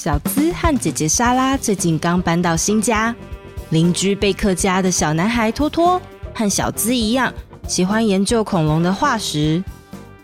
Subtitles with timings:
[0.00, 3.14] 小资和姐姐莎拉最近刚搬到新家，
[3.68, 6.00] 邻居贝克家的小男孩托托
[6.32, 7.30] 和小资一样，
[7.68, 9.62] 喜欢研究恐龙的化石。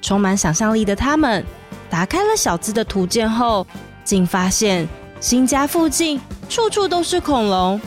[0.00, 1.44] 充满想象力的他们，
[1.90, 3.66] 打开了小资的图鉴后，
[4.02, 4.88] 竟发现
[5.20, 6.18] 新家附近
[6.48, 7.78] 处处都是恐龙。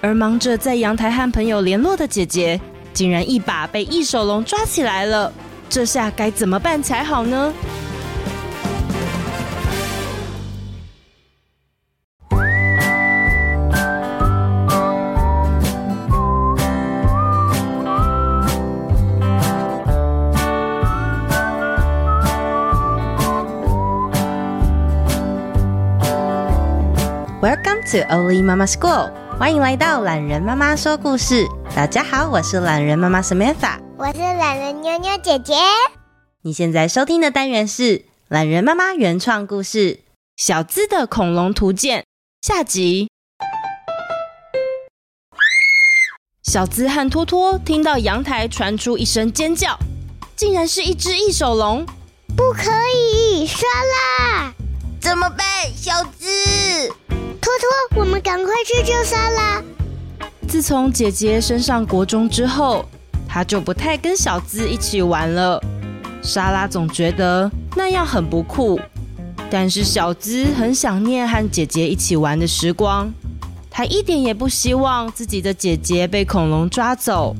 [0.00, 2.60] 而忙着在阳台和朋友联络的姐姐，
[2.92, 5.32] 竟然一把被异手龙抓起来了。
[5.68, 7.52] 这下该怎么办才好呢
[27.94, 31.46] to Oli Mama School，欢迎来到懒人妈妈说故事。
[31.76, 35.54] 大家好，我是懒人妈妈 Samantha，我是懒人妞妞姐姐。
[36.42, 39.78] 你现在收听的单元是懒人妈妈原创故事
[40.36, 42.00] 《小资的恐龙图鉴》
[42.44, 43.08] 下集。
[46.42, 49.78] 小资和托托听到阳台传出一声尖叫，
[50.34, 51.86] 竟然是一只异手龙！
[52.36, 54.52] 不可以，杀啦，
[55.00, 55.46] 怎么办？
[55.76, 56.26] 小资。
[57.44, 59.62] 托托，我们赶快去救莎拉。
[60.48, 62.86] 自从姐姐升上国中之后，
[63.28, 65.62] 她就不太跟小资一起玩了。
[66.22, 68.80] 莎拉总觉得那样很不酷，
[69.50, 73.12] 但是小资很想念和姐姐一起玩的时光。
[73.70, 77.36] 他一点也不希望自己的姐姐被恐龙抓走。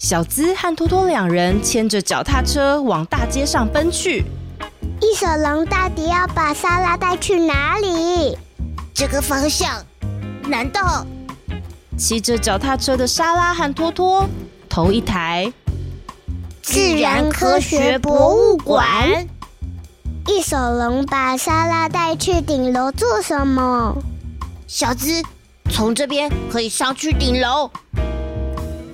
[0.00, 4.24] 小资和托托两人牵着脚踏车往大街上奔去。
[5.00, 8.36] 异手龙到底要把莎拉带去哪里？
[8.92, 9.84] 这个方向？
[10.44, 11.06] 难道
[11.96, 14.28] 骑着脚踏车的莎拉和托托
[14.68, 15.52] 头一抬？
[16.62, 19.26] 自然科学博物馆？
[20.26, 23.96] 一手龙把莎拉带去顶楼做什么？
[24.66, 25.22] 小资，
[25.70, 27.70] 从这边可以上去顶楼。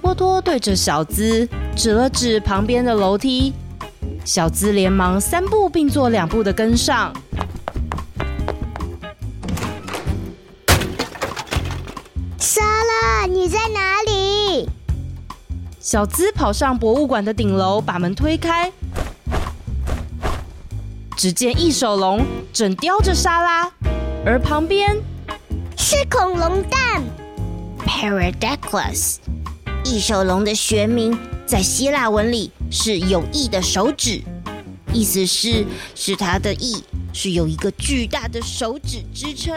[0.03, 3.55] 托托对着小资指了指旁边的楼梯。
[4.25, 7.13] 小资连忙三步并作两步的跟上。
[12.39, 14.67] 莎拉，你在哪里？
[15.79, 18.73] 小资跑上博物馆的顶楼，把门推开，
[21.17, 23.71] 只见异手龙正叼着莎拉，
[24.25, 24.97] 而旁边
[25.77, 27.03] 是恐龙蛋
[27.87, 29.17] Paradaclys。
[29.85, 32.51] 异手龙的学名在希腊文里。
[32.77, 34.21] 是有翼的手指，
[34.93, 35.65] 意思是
[35.95, 39.55] 是它的翼是有一个巨大的手指支撑。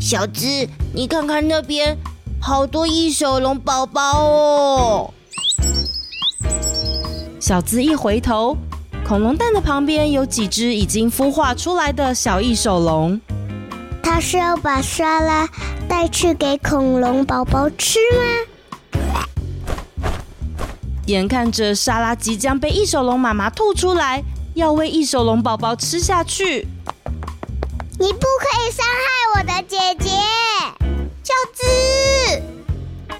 [0.00, 1.98] 小资，你看看那边，
[2.40, 5.14] 好多翼手龙宝宝哦！
[7.38, 8.56] 小资一回头，
[9.06, 13.20] 恐龙蛋的旁边有几只已经孵化出来的小翼手龙。
[14.02, 15.46] 他是要把沙拉
[15.86, 18.55] 带去给恐龙宝宝吃吗？
[21.06, 24.22] 眼看着莎拉即将被异手龙妈妈吐出来，
[24.54, 26.66] 要喂异手龙宝宝吃下去。
[27.98, 30.10] 你不可以伤害我的姐姐，
[31.22, 31.62] 小资。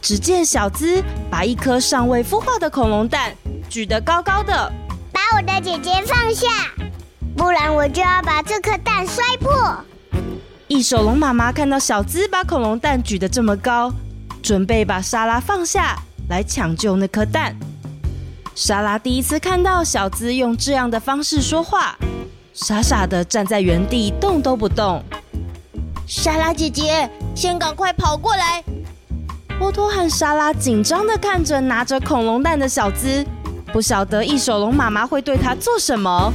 [0.03, 3.33] 只见小资把一颗尚未孵化的恐龙蛋
[3.69, 4.73] 举得高高的，
[5.13, 6.49] 把我的姐姐放下，
[7.37, 9.77] 不然我就要把这颗蛋摔破。
[10.67, 13.93] 异手龙妈妈看到小资把恐龙蛋举得这么高，
[14.43, 15.97] 准备把莎拉放下
[16.29, 17.57] 来抢救那颗蛋。
[18.57, 21.95] 莎拉第一次看到小资用这样的方式说话，
[22.55, 25.05] 傻傻的站在原地动都不动。
[26.07, 28.65] 莎拉姐姐，先赶快跑过来！
[29.59, 33.23] 波托和莎拉紧张的看着拿着恐龙蛋的小资，
[33.75, 36.33] 不晓得异手龙妈妈会对他做什么。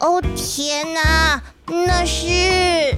[0.00, 2.92] 哦天哪，那是……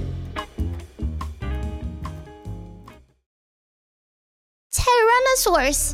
[4.77, 5.93] Tyrannosaurus，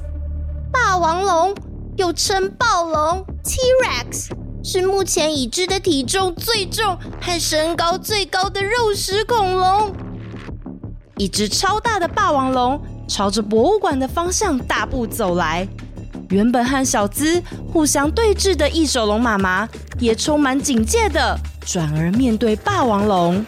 [0.70, 1.56] 霸王龙，
[1.96, 4.30] 又称暴龙 T-Rex，
[4.62, 9.96] 是目前已知的体重最重和身高最高的肉食恐龙。
[11.16, 12.78] 一只超大的霸王龙
[13.08, 15.66] 朝着博物馆的方向大步走来。
[16.30, 17.42] 原本和小资
[17.72, 23.46] 互相对峙的异手龙妈妈也充满警戒的转而面对霸王龙。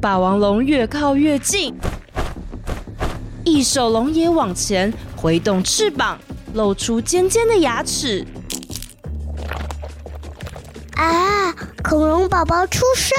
[0.00, 1.74] 霸王龙越靠越近，
[3.44, 6.18] 异手龙也往前挥动翅膀，
[6.54, 8.26] 露出尖尖的牙齿。
[10.94, 11.54] 啊！
[11.84, 13.18] 恐龙宝宝出生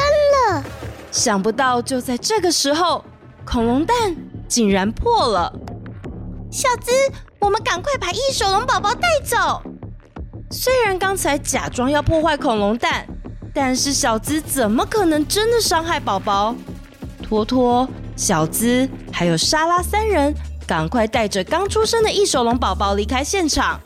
[0.50, 0.64] 了！
[1.12, 3.06] 想不到就在这个时候，
[3.46, 4.16] 恐龙蛋
[4.48, 5.54] 竟然破了。
[6.52, 6.92] 小资，
[7.38, 9.62] 我们赶快把翼手龙宝宝带走。
[10.50, 13.06] 虽然刚才假装要破坏恐龙蛋，
[13.54, 16.56] 但是小资怎么可能真的伤害宝宝？
[17.32, 17.88] 托托、
[18.18, 20.36] 小资还有莎拉三人，
[20.68, 23.80] 赶快带着刚出生的异手龙宝宝离开现场。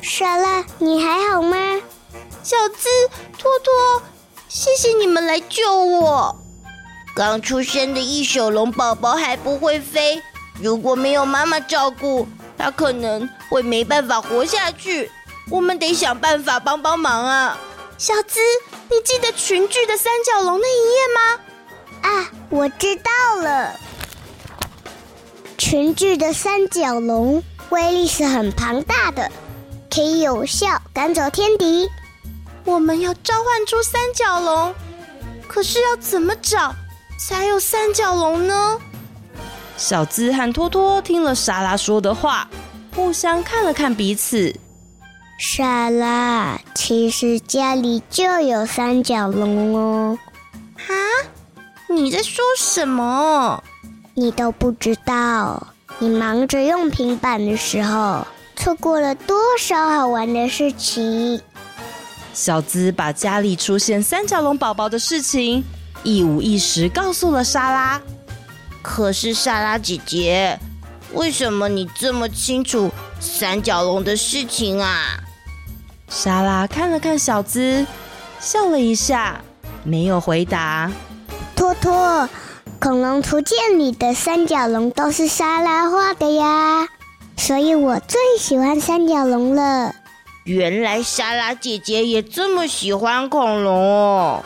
[0.00, 1.58] 莎拉，你还好吗？
[2.42, 2.88] 小资、
[3.36, 4.02] 托托，
[4.48, 6.34] 谢谢你们来救我。
[7.14, 10.22] 刚出生的异手龙宝宝还不会飞，
[10.60, 12.26] 如果没有妈妈照顾，
[12.56, 15.10] 他可能会没办法活下去。
[15.50, 17.58] 我们得想办法帮帮忙啊！
[17.96, 18.38] 小资，
[18.90, 21.40] 你记得群聚的三角龙那一页吗？
[22.02, 23.74] 啊，我知道了。
[25.56, 29.30] 群聚的三角龙威力是很庞大的。
[29.90, 31.88] 可以有效赶走天敌。
[32.64, 34.74] 我们要召唤出三角龙，
[35.48, 36.74] 可是要怎么找
[37.18, 38.78] 才有三角龙呢？
[39.78, 42.50] 小资和托托听了莎拉说的话，
[42.96, 44.52] 互相看了看彼此。
[45.38, 50.18] 莎拉，其实家里就有三角龙哦。
[50.74, 50.92] 啊？
[51.88, 53.62] 你在说什么？
[54.14, 55.68] 你都不知道？
[56.00, 58.26] 你忙着用平板的时候。
[58.56, 61.40] 错过了多少好玩的事情！
[62.34, 65.64] 小资把家里出现三角龙宝宝的事情
[66.02, 68.02] 一五一十告诉了莎拉。
[68.82, 70.58] 可是莎拉姐姐，
[71.12, 72.90] 为什么你这么清楚
[73.20, 75.20] 三角龙的事情啊？
[76.08, 77.86] 莎拉看了看小资，
[78.40, 79.40] 笑了一下，
[79.84, 80.90] 没有回答。
[81.54, 82.28] 托托，
[82.80, 86.86] 恐龙图鉴里的三角龙都是莎拉画的呀。
[87.36, 89.94] 所以我最喜欢三角龙了。
[90.44, 94.42] 原来莎拉姐姐也这么喜欢恐龙哦。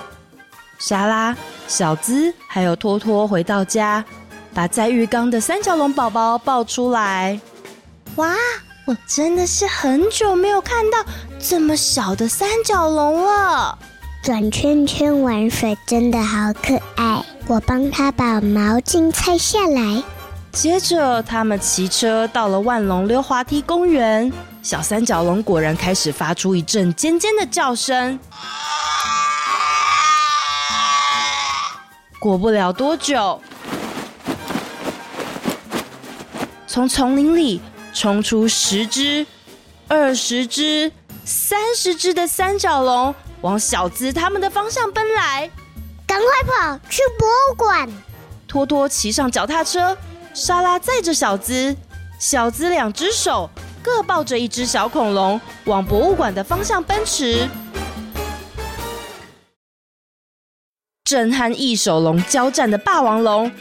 [0.78, 1.36] 莎拉、
[1.68, 4.04] 小资还有托托回到家，
[4.54, 7.40] 把在浴缸的三角龙宝宝抱出来。
[8.16, 8.34] 哇，
[8.86, 10.98] 我真的是很久没有看到
[11.38, 13.78] 这么小的三角龙了。
[14.22, 17.24] 转圈圈玩水真的好可爱。
[17.48, 20.02] 我帮他把毛巾拆下来。
[20.52, 24.32] 接着，他们骑车到了万隆溜滑梯公园。
[24.62, 28.18] 小三角龙果然开始发出一阵尖尖的叫声。
[32.20, 33.40] 过不了多久，
[36.72, 37.60] 从丛林里
[37.92, 39.26] 冲出十只、
[39.88, 40.90] 二十只、
[41.22, 45.50] 三十只的三角龙，往小资他们的方向奔来。
[46.06, 47.86] 赶快跑去博物馆！
[48.48, 49.94] 托托骑上脚踏车。
[50.32, 51.76] 莎拉载着小资，
[52.18, 53.50] 小资两只手
[53.82, 57.46] 各抱着一只小恐龙，往博物馆的方向奔驰。
[61.04, 63.52] 正和翼手龙交战的霸王龙，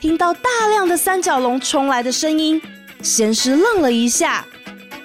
[0.00, 2.58] 听到大量的三角龙冲来的声音，
[3.02, 4.42] 先是愣了一下，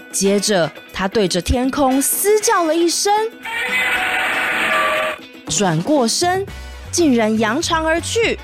[0.09, 3.11] 接着他对着天空嘶叫了一声，
[5.49, 6.45] 转过身。
[6.91, 8.39] 竟然扬长而去，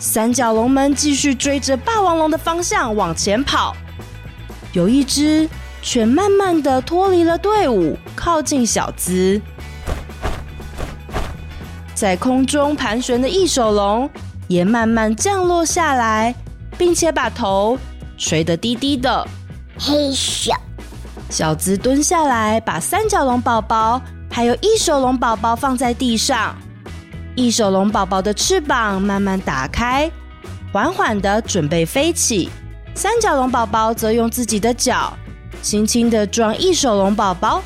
[0.00, 3.72] 三角龙们继续追着霸王龙的方向往前跑，
[4.72, 5.48] 有一只
[5.82, 9.40] 却慢慢的脱离了队伍，靠近小资。
[11.94, 14.10] 在空中盘旋的翼手龙
[14.48, 16.34] 也慢慢降落下来，
[16.78, 17.78] 并且把头
[18.16, 19.26] 垂得低低的。
[19.78, 20.54] 嘿咻！
[21.28, 24.00] 小资蹲下来，把三角龙宝宝
[24.30, 26.56] 还有翼手龙宝宝放在地上。
[27.34, 30.10] 翼手龙宝宝的翅膀慢慢打开，
[30.72, 32.48] 缓缓的准备飞起。
[32.94, 35.12] 三角龙宝宝则用自己的脚
[35.60, 37.62] 轻轻的撞翼手龙宝宝。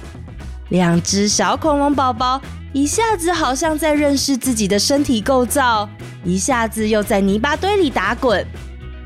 [0.71, 2.41] 两只小恐龙宝宝
[2.73, 5.89] 一下子好像在认识自己的身体构造，
[6.25, 8.47] 一下子又在泥巴堆里打滚。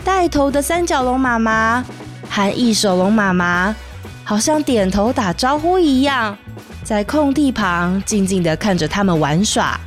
[0.04, 1.85] 带头的三角龙妈妈
[2.28, 3.75] 和翼手龙妈妈
[4.23, 6.37] 好像点头打招呼一样，
[6.83, 9.80] 在空地旁静静的看着他们玩耍。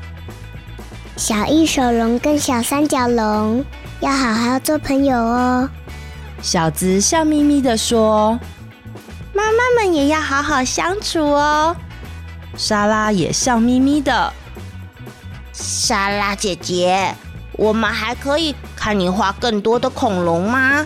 [1.15, 3.63] 小翼手龙跟小三角龙
[3.99, 5.69] 要好好做朋友哦。
[6.41, 8.39] 小子笑眯眯的说
[9.33, 11.75] ：“妈妈们也要好好相处哦。”
[12.55, 14.33] 莎拉也笑眯眯的。
[15.59, 17.15] 莎拉姐姐，
[17.53, 20.85] 我们还可以看你画更多的恐龙吗？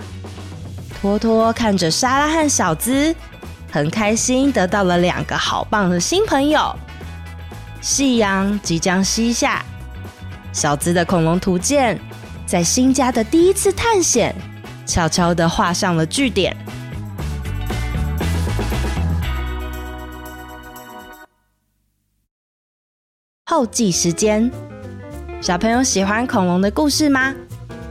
[1.01, 3.13] 托托看着莎拉和小资，
[3.69, 6.73] 很开心得到了两个好棒的新朋友。
[7.81, 9.61] 夕阳即将西下。
[10.53, 11.99] 小资的恐龙图鉴
[12.45, 14.33] 在新家的第一次探险，
[14.85, 16.55] 悄悄地画上了句点。
[23.51, 24.49] 后记时间，
[25.41, 27.35] 小朋友喜欢恐龙的故事吗？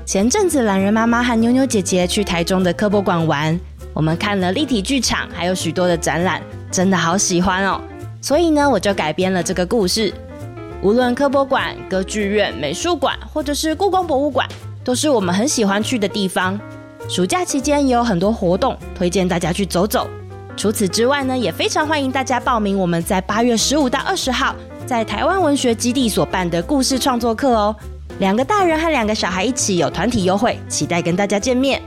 [0.06, 3.60] 前阵子懒人妈妈和妞妞姐姐去台中的科博馆玩，
[3.92, 6.40] 我们看了立体剧场，还有许多的展览，
[6.70, 7.78] 真的好喜欢哦。
[8.22, 10.10] 所以呢，我就改编了这个故事。
[10.80, 14.48] 无论科博馆、歌剧院、美术馆，或者是故宫博物馆，
[14.82, 16.58] 都是我们很喜欢去的地方。
[17.06, 20.08] 暑假期间也有很多活动，推荐大家去走走。
[20.56, 24.56] 除此之外呢，也非常欢迎大家报名我们在八月十五到二十号。
[24.90, 27.76] 在台湾文学基地所办的故事创作课哦，
[28.18, 31.80] 两个大人和两个小孩一起有团体优惠，期待跟大家见面。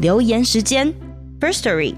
[0.00, 0.90] 留言时间
[1.38, 1.94] ，First Story，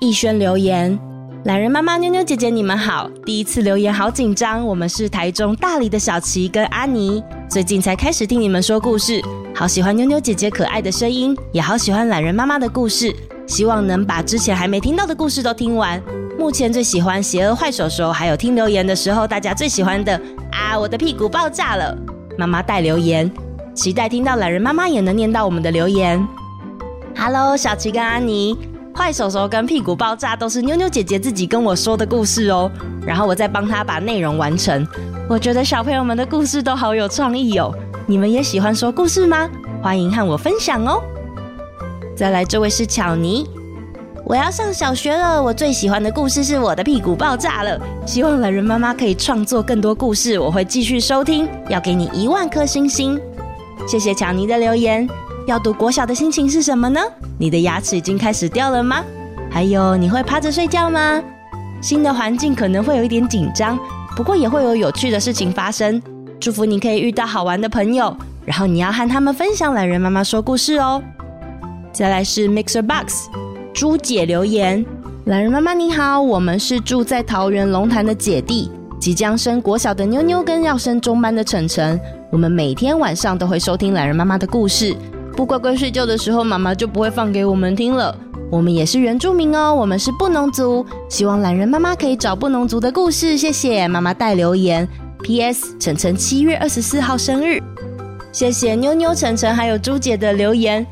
[0.00, 0.98] 逸轩留言：
[1.44, 4.66] 懒人妈妈、妞妞姐姐，你们好，第一次留言好紧张。
[4.66, 9.22] 我们是台中大里的小琪跟阿妮，最近才开始听你们说故事，
[9.54, 13.14] 好喜欢妞妞姐姐可爱的声音，也好喜欢懒人妈妈的故事。
[13.46, 16.02] 希望能把之前还没听到的故事都听完。
[16.38, 20.20] 目前最喜欢邪恶坏手手，还有听留言的时候，大家最喜欢的
[20.50, 21.96] 啊，我的屁股爆炸了！
[22.36, 23.30] 妈妈带留言，
[23.74, 26.26] 期待听到懒人妈妈也能念到我们的留言。
[27.16, 28.58] Hello，小琪跟安妮，
[28.94, 32.70] 坏手手跟屁股爆炸都是妞妞姐姐自己跟我说的故事哦，
[33.06, 34.86] 然后我再帮她把内容完成。
[35.28, 37.72] 我觉得小朋友们的故事都好有创意哦，
[38.06, 39.48] 你们也喜欢说故事吗？
[39.80, 41.00] 欢迎和我分享哦。
[42.16, 43.44] 再来，这位是巧妮。
[44.24, 47.78] 我要上小学了，我最喜欢的故事是我的屁股爆炸了。
[48.06, 53.20] 希望懒人妈妈可以创作更多故事，我会继续收听，要给你一万颗星星。
[53.86, 55.06] 谢谢巧妮的留言。
[55.46, 57.00] 要读国小的心情是什么呢？
[57.36, 59.04] 你的牙齿已经开始掉了吗？
[59.50, 61.20] 还有，你会趴着睡觉吗？
[61.82, 63.78] 新的环境可能会有一点紧张，
[64.16, 66.00] 不过也会有有趣的事情发生。
[66.40, 68.16] 祝福你可以遇到好玩的朋友，
[68.46, 71.02] 然后你要和他们分享懒人妈妈说故事哦。
[71.94, 73.28] 再来是 Mixer Box，
[73.72, 74.84] 朱姐留言：
[75.26, 82.00] 懒人妈妈你好，我们是住在桃园龙潭的姐弟，即将升国小的妞妞跟要升中班的晨晨，
[82.32, 84.92] 我们每天晚上都会收听懒人妈妈的故事，
[85.36, 88.12] 不乖乖睡觉的时候，妈妈就不会放给我们听了。
[88.50, 94.88] 我们也是原住民哦，我们是布农族，希望懒人妈妈可以找布农族的故事，谢谢妈妈带留言。
[95.22, 95.76] P.S.
[95.78, 97.62] 晨晨七月二十四号生日，
[98.32, 100.84] 谢谢妞妞、晨晨还有朱姐的留言。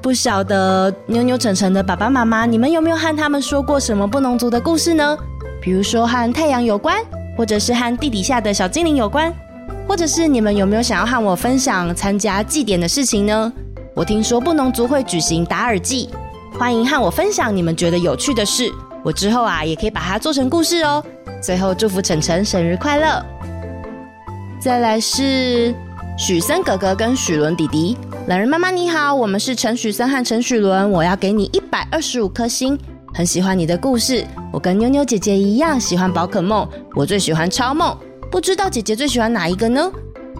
[0.00, 5.18] 不晓得妞妞、晨晨的爸爸妈妈，你们有没有和他们说过什么布农族的故事呢？
[5.60, 7.02] 比如说和太阳有关，
[7.36, 9.32] 或者是和地底下的小精灵有关，
[9.88, 13.52] 或者是你们有没有想要和我分享参加祭典的事情呢？
[13.94, 16.08] 我听说布农族会举行打耳祭，
[16.56, 18.70] 欢迎和我分享你们觉得有趣的事，
[19.02, 21.04] 我之后啊也可以把它做成故事哦。
[21.42, 23.24] 最后祝福晨晨生日快乐。
[24.60, 25.74] 再来是
[26.18, 27.96] 许森哥哥跟许伦弟弟。
[28.28, 32.76] 榄仁妈妈你好，我们是陈许森和陈许伦，我要给你一百二十五颗星，
[33.14, 34.26] 很喜欢你的故事。
[34.52, 37.96] 我跟妞妞姐姐一样喜欢宝可梦，我最喜欢超梦，
[38.32, 39.88] 不知道姐姐最喜欢哪一个呢？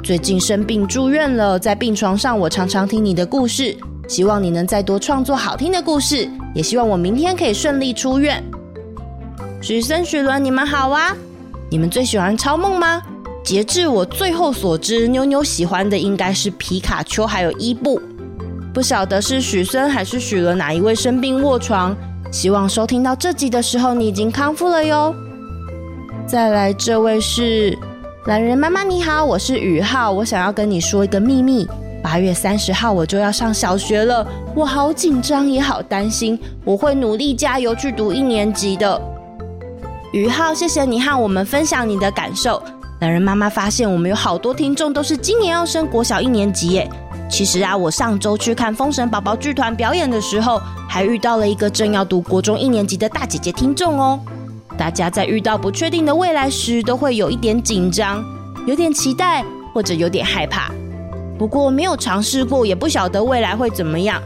[0.02, 3.76] 最近生病住院了，在病床上我常常听你的故事，
[4.08, 8.42] 希望你能再多创作好听的故事，也希望我明天可以顺利出院。
[9.60, 11.16] 许森、许伦，你们好啊，
[11.70, 13.00] 你们最喜欢超梦吗？
[13.48, 17.98] 截至我最后所知，妞妞喜欢的应该是皮卡丘，还有伊布。
[18.74, 21.96] 不晓得是许森还是许伦哪一位生病卧床。
[22.30, 25.14] 希望收听到这集的时候，你已经康复了哟。
[26.26, 27.74] 再来，这位是
[28.26, 31.66] 懒人妈妈，你好，我是宇浩，我想要跟你说一个秘密。
[32.02, 39.00] 八月三十号我就要上小学了，我好紧张也好担心，我会努力加油去读一年级的。
[40.12, 42.62] 宇浩，谢谢你和我们分享你的感受。
[43.00, 46.90] 懒人妈妈发现，我们有好多听众都是今年要升国小一年级耶。
[47.30, 54.18] 其实啊，我上周去看封神宝宝剧团表演的时候，还遇到了一个正要读国中一年级的大姐姐听众哦。
[54.76, 58.24] 大家在遇到不确定的未来时，都会有一点紧张，
[58.66, 60.72] 有点期待，或者有点害怕。
[61.38, 64.20] 不过没有尝试过，也不晓得未来会怎么样。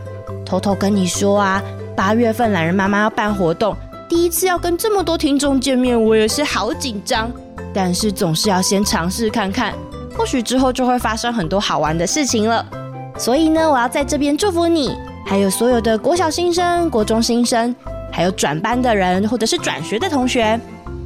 [0.46, 1.62] 偷偷跟你说啊，
[1.94, 3.76] 八月份懒人妈妈要办活动，
[4.08, 7.30] 第一次要跟这么多听众见面，我也是好紧张。
[7.74, 9.72] 但是总是要先尝试看看，
[10.16, 12.64] 或许之后就会发生很多好玩的事情了。
[13.18, 17.74] 所以呢，我要在这边祝福你，还有所有的国小新生、国中新生，
[18.10, 20.58] 还有转班的人或者是转学的同学。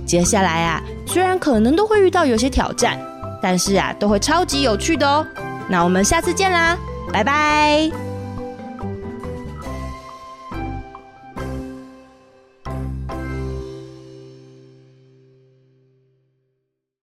[0.07, 2.99] 接下来啊，虽然可能都会遇到有些挑战，
[3.43, 5.27] 但是啊，都会超级有趣的哦。
[5.69, 6.79] 那我们下次见啦，
[7.13, 8.06] 拜拜。